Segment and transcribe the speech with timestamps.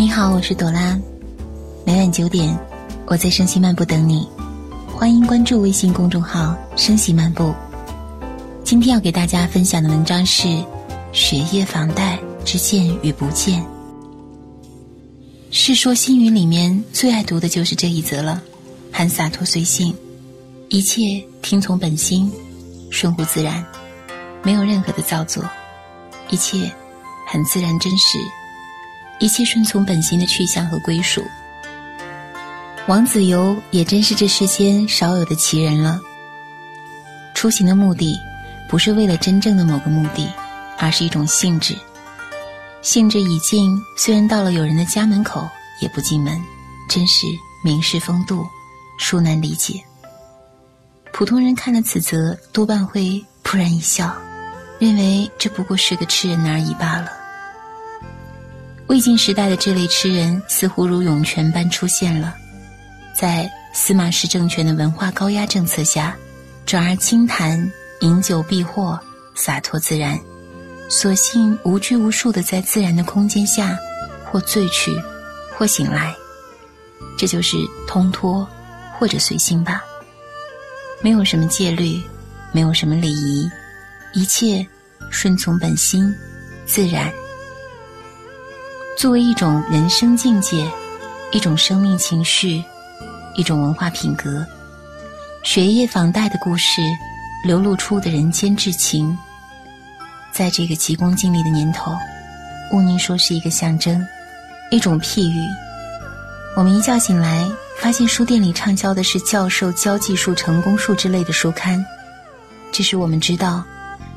[0.00, 0.98] 你好，我是朵拉。
[1.84, 2.58] 每晚九点，
[3.04, 4.26] 我在声西漫步等你。
[4.86, 7.54] 欢迎关注微信公众号“声西漫步”。
[8.64, 10.48] 今天要给大家分享的文章是
[11.12, 13.60] 《学业房贷之见与不见》。
[15.50, 18.40] 《世说新语》里面最爱读的就是这一则了，
[18.90, 19.94] 很洒脱随性，
[20.70, 22.32] 一切听从本心，
[22.90, 23.62] 顺乎自然，
[24.42, 25.44] 没有任何的造作，
[26.30, 26.72] 一切
[27.26, 28.18] 很自然真实。
[29.20, 31.24] 一切顺从本心的去向和归属。
[32.88, 36.00] 王子猷也真是这世间少有的奇人了。
[37.34, 38.18] 出行的目的，
[38.68, 40.26] 不是为了真正的某个目的，
[40.78, 41.76] 而是一种兴致。
[42.82, 45.46] 兴致已尽，虽然到了有人的家门口，
[45.80, 46.42] 也不进门，
[46.88, 47.26] 真是
[47.62, 48.44] 名士风度，
[48.98, 49.82] 殊难理解。
[51.12, 54.16] 普通人看了此则，多半会突然一笑，
[54.78, 57.19] 认为这不过是个痴人而已罢了。
[58.90, 62.34] 魏晋时代的这类痴人似乎如涌泉般出现了，
[63.14, 66.16] 在司马氏政权的文化高压政策下，
[66.66, 68.98] 转而轻谈饮酒避祸，
[69.36, 70.18] 洒脱自然，
[70.88, 73.78] 索性无拘无束的在自然的空间下，
[74.24, 74.92] 或醉去，
[75.56, 76.12] 或醒来，
[77.16, 78.44] 这就是通脱，
[78.98, 79.84] 或者随性吧。
[81.00, 82.02] 没有什么戒律，
[82.50, 83.48] 没有什么礼仪，
[84.14, 84.66] 一切
[85.12, 86.12] 顺从本心，
[86.66, 87.08] 自然。
[89.00, 90.70] 作为一种人生境界，
[91.32, 92.62] 一种生命情绪，
[93.34, 94.46] 一种文化品格，
[95.42, 96.82] 学业房贷的故事
[97.42, 99.16] 流露出的人间至情，
[100.34, 101.96] 在这个急功近利的年头，
[102.74, 104.06] 毋宁说是一个象征，
[104.70, 105.48] 一种譬喻。
[106.54, 111.82] 我们一觉醒来，发现书店里畅销的是教授教技术、成功术之类的书刊，
[112.70, 113.64] 这使我们知道，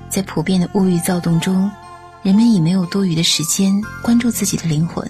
[0.09, 1.71] 在普遍的物欲躁动中。
[2.23, 5.05] 人们已没有多余的时间关注自己的灵魂，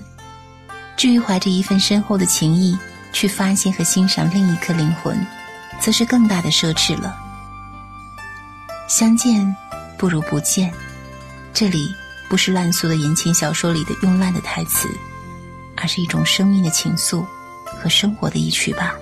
[0.98, 2.76] 至于怀着一份深厚的情谊
[3.14, 5.16] 去发现和欣赏另一颗灵魂，
[5.80, 7.16] 则是更大的奢侈了。
[8.88, 9.56] 相见
[9.96, 10.74] 不如不见，
[11.54, 11.88] 这里
[12.28, 14.90] 不是烂俗的言情小说里的用烂的台词，
[15.78, 17.24] 而是一种生命的情愫
[17.64, 18.96] 和生活的一曲吧。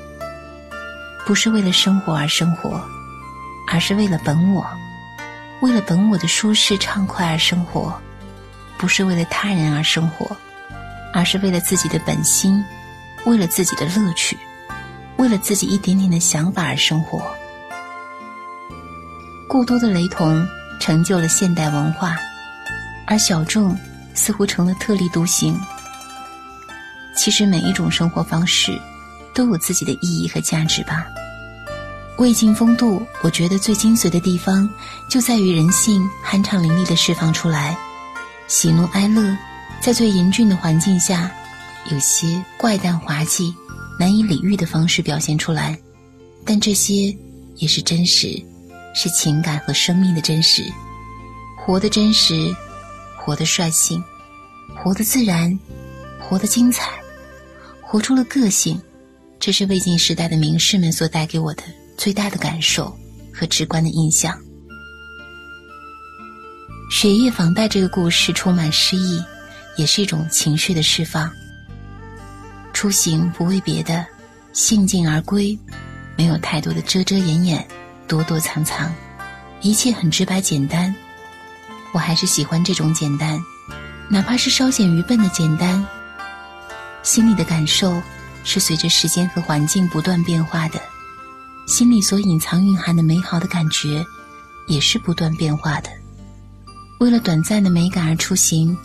[1.26, 2.84] 不是为了生活而生活，
[3.70, 4.66] 而是为了本我。
[5.62, 7.96] 为了本我的舒适畅快而生活，
[8.78, 10.36] 不是为了他人而生活，
[11.14, 12.64] 而是为了自己的本心，
[13.26, 14.36] 为了自己的乐趣，
[15.18, 17.22] 为了自己一点点的想法而生活。
[19.48, 20.48] 过多的雷同
[20.80, 22.18] 成就了现代文化，
[23.06, 23.78] 而小众
[24.16, 25.60] 似乎成了特立独行。
[27.16, 28.82] 其实每一种生活方式
[29.36, 31.06] 都有自己的意义和价值吧。
[32.22, 34.70] 魏晋风度，我觉得最精髓的地方
[35.10, 37.76] 就在于人性酣畅淋漓的释放出来，
[38.48, 39.36] 喜怒哀乐，
[39.82, 41.32] 在最严峻的环境下，
[41.90, 43.52] 有些怪诞滑稽、
[44.00, 45.76] 难以理喻的方式表现出来，
[46.46, 47.12] 但这些
[47.56, 48.40] 也是真实，
[48.94, 50.64] 是情感和生命的真实，
[51.58, 52.56] 活的真实，
[53.18, 54.00] 活的率性，
[54.76, 55.60] 活的自然，
[56.20, 56.92] 活的精彩，
[57.82, 58.80] 活出了个性，
[59.40, 61.64] 这是魏晋时代的名士们所带给我的。
[62.02, 62.98] 最大的感受
[63.32, 64.36] 和直观的印象。
[66.90, 69.24] 学业房贷这个故事充满诗意，
[69.78, 71.32] 也是一种情绪的释放。
[72.74, 74.04] 出行不为别的，
[74.52, 75.56] 兴尽而归，
[76.18, 77.64] 没有太多的遮遮掩掩、
[78.08, 78.92] 躲躲藏藏，
[79.62, 80.96] 一切很直白简单。
[81.92, 83.40] 我还是喜欢这种简单，
[84.10, 85.86] 哪怕是稍显愚笨的简单。
[87.04, 88.02] 心里的感受
[88.44, 90.82] 是随着时间和环境不断变化的。
[91.72, 94.06] 心里所隐藏蕴含的美好的感觉，
[94.68, 95.90] 也是不断变化的。
[97.00, 98.78] 为了短暂的美感而出行，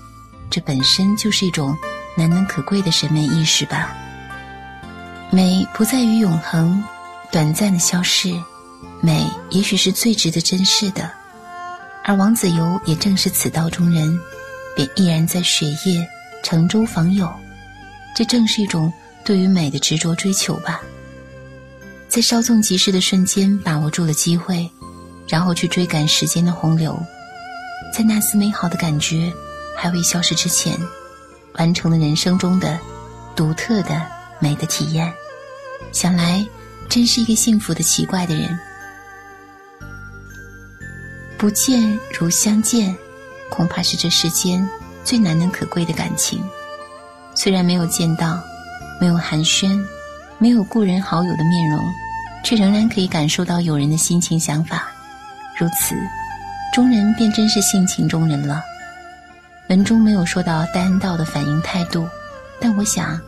[0.49, 1.77] 这本身就是一种
[2.17, 3.93] 难能可贵的审美意识吧。
[5.33, 6.81] 美不在于永恒、
[7.33, 8.33] 短暂的消逝，
[9.01, 11.11] 美也许是最值得珍视的。
[12.05, 14.17] 而王子猷也正是此道中人，
[14.77, 16.09] 便毅然在雪夜
[16.45, 17.29] 乘舟访友，
[18.15, 18.93] 这正是一种
[19.25, 20.81] 对于美的执着追求吧。
[22.17, 24.71] 在稍纵即逝的瞬间，把握住了机会，
[25.29, 26.99] 然后去追赶时间的洪流，
[27.93, 29.31] 在那丝美好的感觉
[29.77, 30.75] 还未消失之前，
[31.59, 32.81] 完成了人生中的
[33.35, 34.01] 独特的
[34.39, 35.13] 美的体验。
[35.93, 36.43] 想来，
[36.89, 38.59] 真是一个幸福的奇怪的人。
[41.37, 42.97] 不见如相见，
[43.51, 44.67] 恐怕是这世间
[45.05, 46.43] 最难能可贵的感情。
[47.35, 48.43] 虽然没有见到，
[48.99, 49.79] 没有寒暄，
[50.39, 51.79] 没有故人好友的面容。
[52.47, 54.85] 却仍然可以感受到友人的心情想法，
[55.59, 55.97] 如此，
[56.73, 58.63] 中人便真是性情中人了。
[59.69, 62.07] 文中没有说到戴安道的反应态度，
[62.61, 63.21] 但我想，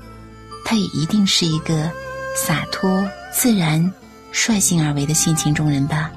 [0.65, 1.91] 他也一定是一个
[2.37, 3.93] 洒脱、自然、
[4.31, 6.13] 率性而为的性情中人吧。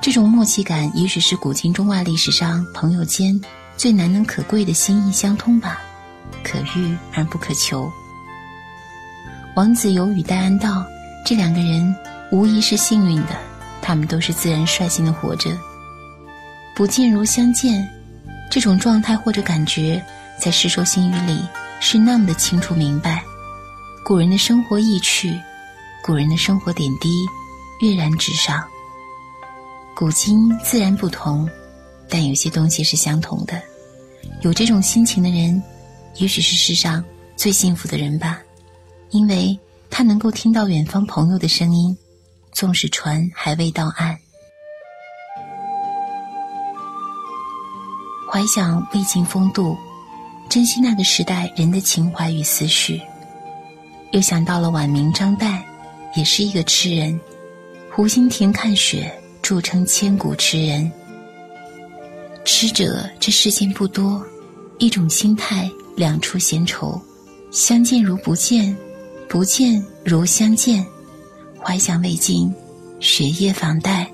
[0.00, 3.38] 这种默契感，也许是古今中外历史上朋友间
[3.76, 5.78] 最难能可贵的心意相通吧，
[6.42, 7.92] 可遇而不可求。
[9.56, 10.82] 王子猷与戴安道
[11.24, 11.94] 这两个人，
[12.30, 13.36] 无疑是幸运的，
[13.80, 15.50] 他们都是自然率性的活着。
[16.74, 17.88] 不见如相见，
[18.50, 20.04] 这种状态或者感觉，
[20.38, 21.40] 在《世说新语》里
[21.80, 23.22] 是那么的清楚明白。
[24.04, 25.38] 古人的生活意趣，
[26.02, 27.24] 古人的生活点滴，
[27.80, 28.62] 跃然纸上。
[29.94, 31.48] 古今自然不同，
[32.08, 33.62] 但有些东西是相同的。
[34.40, 35.62] 有这种心情的人，
[36.16, 37.04] 也许是世上
[37.36, 38.40] 最幸福的人吧，
[39.10, 39.56] 因为
[39.94, 41.94] 他能够听到远方朋友的声音，
[42.50, 44.18] 纵使船还未到岸。
[48.30, 49.76] 怀想魏晋风度，
[50.48, 53.02] 珍惜那个时代人的情怀与思绪，
[54.12, 55.62] 又想到了晚明张岱，
[56.16, 57.20] 也是一个痴人，
[57.90, 59.12] 湖心亭看雪。
[59.42, 60.90] 著称千古痴人，
[62.44, 64.24] 痴者这世间不多，
[64.78, 66.98] 一种心态，两处闲愁，
[67.50, 68.74] 相见如不见，
[69.32, 70.84] 不见如相见，
[71.58, 72.54] 怀想未尽，
[73.00, 74.06] 雪夜访戴，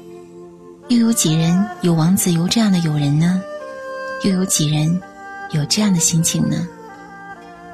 [0.87, 3.43] 又有几人有王子猷这样的友人呢？
[4.23, 4.89] 又有几人
[5.51, 6.65] 有这样的心情呢？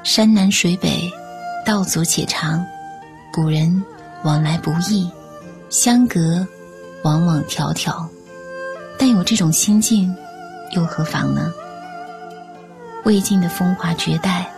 [0.03, 1.07] 山南水北，
[1.63, 2.65] 道阻且长，
[3.31, 3.79] 古人
[4.23, 5.07] 往来不易，
[5.69, 6.43] 相隔。
[7.03, 8.03] 往往迢迢，
[8.97, 10.11] 但有这种心境，
[10.71, 11.53] 又何妨呢？
[13.03, 14.49] 魏晋的风华绝代，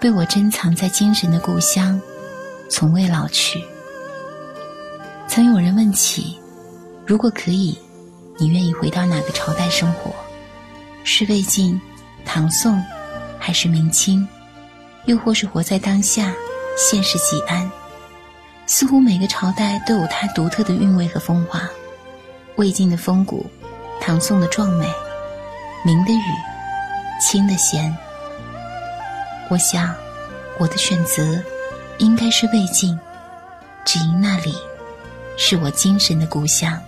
[0.00, 2.00] 被我珍藏在精神的故乡，
[2.72, 3.62] 从未老去。
[5.28, 6.40] 曾有人问起，
[7.06, 7.78] 如果可以，
[8.38, 10.10] 你愿意回到哪个朝代生活？
[11.04, 11.78] 是魏晋、
[12.24, 12.82] 唐宋，
[13.38, 14.26] 还是明清？
[15.04, 16.32] 又或是活在当下，
[16.74, 17.70] 现世即安？
[18.66, 21.68] 似乎每个朝代都有它独特的韵味和风华。
[22.56, 23.44] 魏晋的风骨，
[24.00, 24.90] 唐宋的壮美，
[25.84, 26.22] 明的雨，
[27.20, 27.94] 清的闲。
[29.50, 29.94] 我想，
[30.58, 31.38] 我的选择
[31.98, 32.98] 应该是魏晋，
[33.84, 34.54] 只因那里
[35.36, 36.78] 是我精神的故乡。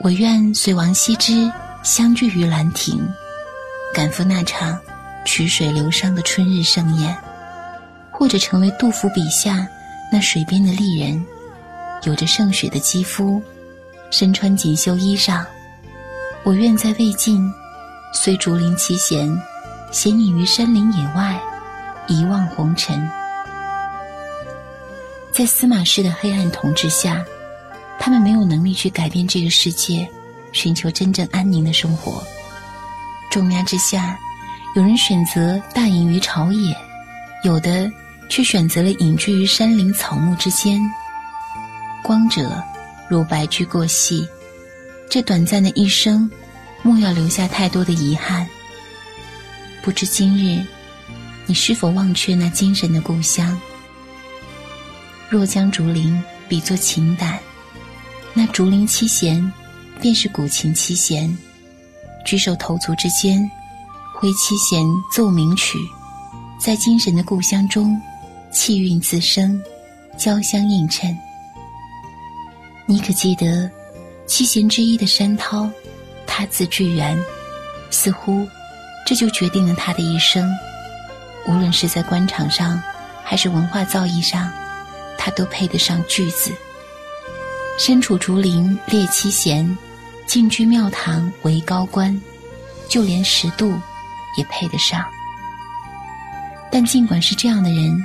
[0.00, 1.50] 我愿随王羲之
[1.82, 3.06] 相聚于兰亭，
[3.92, 4.78] 赶赴那场
[5.24, 7.16] 曲水流觞的春日盛宴，
[8.10, 9.66] 或者成为杜甫笔下
[10.12, 11.24] 那水边的丽人，
[12.04, 13.42] 有着胜雪的肌肤。
[14.08, 15.44] 身穿锦绣衣裳，
[16.44, 17.52] 我愿在魏晋，
[18.12, 19.28] 虽竹林七贤，
[19.90, 21.40] 闲隐于山林野外，
[22.06, 23.10] 一望红尘。
[25.36, 27.22] 在司马氏的黑暗统治下，
[27.98, 30.08] 他们没有能力去改变这个世界，
[30.50, 32.26] 寻求真正安宁的生活。
[33.30, 34.18] 重压之下，
[34.74, 36.74] 有人选择大隐于朝野，
[37.44, 37.86] 有的
[38.30, 40.80] 却选择了隐居于山林草木之间。
[42.02, 42.50] 光者。
[43.08, 44.26] 如白驹过隙，
[45.08, 46.28] 这短暂的一生，
[46.82, 48.44] 莫要留下太多的遗憾。
[49.80, 50.66] 不知今日，
[51.44, 53.56] 你是否忘却那精神的故乡？
[55.28, 57.38] 若将竹林比作琴胆，
[58.32, 59.52] 那竹林七弦，
[60.00, 61.36] 便是古琴七弦。
[62.24, 63.48] 举手投足之间，
[64.14, 64.84] 挥七弦
[65.14, 65.78] 奏鸣曲，
[66.60, 68.00] 在精神的故乡中，
[68.52, 69.60] 气韵自生，
[70.16, 71.16] 交相映衬。
[72.86, 73.70] 你可记得
[74.26, 75.68] 七贤之一的山涛？
[76.24, 77.18] 他字巨源，
[77.90, 78.46] 似乎
[79.06, 80.48] 这就决定了他的一生。
[81.48, 82.80] 无论是在官场上，
[83.24, 84.52] 还是文化造诣上，
[85.26, 86.52] 他都配得上“巨”子。
[87.76, 89.76] 身处竹林列七贤，
[90.24, 92.16] 进居庙堂为高官，
[92.88, 93.76] 就连十度
[94.38, 95.04] 也配得上。
[96.70, 98.00] 但尽管是这样的人，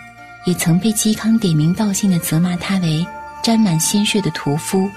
[0.47, 3.05] 也曾被嵇康点名道姓的责骂他为。
[3.43, 4.87] 沾满鲜血的屠夫，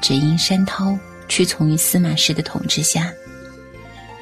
[0.00, 0.98] 只因山涛
[1.28, 3.12] 屈从于司马氏的统治下。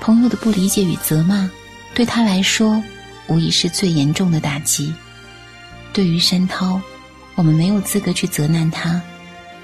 [0.00, 1.49] 朋友的不理解与责骂，
[1.95, 2.83] 对他来说，
[3.28, 4.92] 无疑是最严重的打击。
[5.92, 6.80] 对于山涛，
[7.35, 9.01] 我们没有资格去责难他。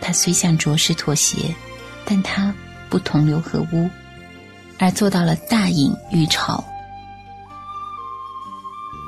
[0.01, 1.55] 他虽向浊世妥协，
[2.05, 2.55] 但他
[2.89, 3.89] 不同流合污，
[4.79, 6.63] 而做到了大隐于朝。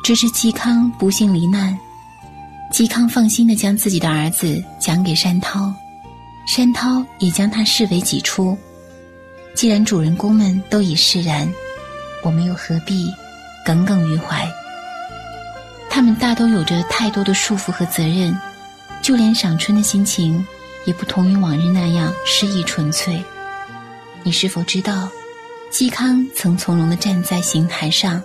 [0.03, 1.79] 直至嵇康不幸罹难。
[2.73, 5.73] 嵇康放心的将自己的儿子讲给山涛，
[6.47, 8.57] 山涛也将他视为己出。
[9.55, 11.50] 既然主人公们都已释然，
[12.23, 13.12] 我们又何必
[13.65, 14.47] 耿耿于怀？
[15.91, 18.38] 他们大都有着太多的束缚和责任，
[19.02, 20.47] 就连赏春的心情
[20.85, 23.23] 也不同于往日那样诗意纯粹。
[24.23, 25.09] 你是否知道，
[25.73, 28.23] 嵇康曾从容的站在刑台上，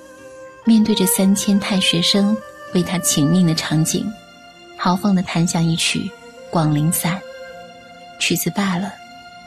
[0.65, 2.35] 面对着三千太学生
[2.73, 4.05] 为他请命的场景，
[4.77, 5.99] 豪放的弹响一曲
[6.49, 7.15] 《广陵散》。
[8.19, 8.91] 曲子罢了，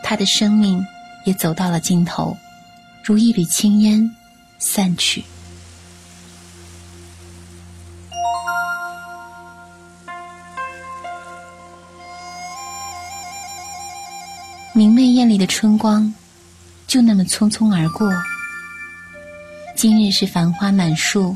[0.02, 0.84] 他的生命
[1.24, 2.36] 也走到了尽头，
[3.02, 4.10] 如一缕青烟
[4.58, 5.24] 散去。
[14.76, 16.12] 明媚艳丽的春光，
[16.86, 18.12] 就那么匆匆而过。
[19.74, 21.34] 今日是繁花满树，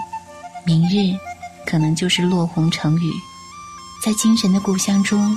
[0.63, 1.17] 明日
[1.65, 3.11] 可能就是落红成雨。
[4.05, 5.35] 在精神的故乡中，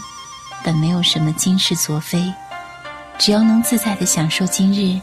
[0.65, 2.21] 本没有什么今世昨非，
[3.17, 4.99] 只要能自在的享受今日，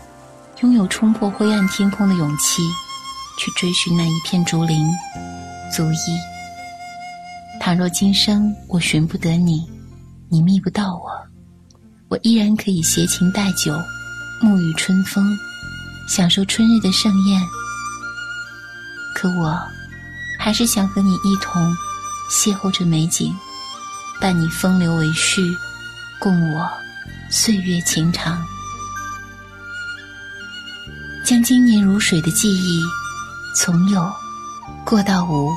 [0.60, 2.60] 拥有冲破灰暗天空的勇气，
[3.38, 4.86] 去追寻那一片竹林，
[5.74, 7.58] 足矣。
[7.58, 9.66] 倘若今生我寻不得你，
[10.28, 11.29] 你觅不到我。
[12.10, 13.72] 我依然可以携琴带酒，
[14.42, 15.24] 沐浴春风，
[16.08, 17.40] 享受春日的盛宴。
[19.14, 19.56] 可我，
[20.36, 21.72] 还是想和你一同
[22.28, 23.32] 邂逅这美景，
[24.20, 25.56] 伴你风流为序，
[26.18, 26.68] 共我
[27.30, 28.44] 岁月情长。
[31.24, 32.82] 将经年如水的记忆，
[33.56, 34.12] 从有
[34.84, 35.52] 过到无。